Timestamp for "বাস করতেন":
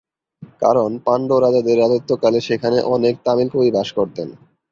3.75-4.27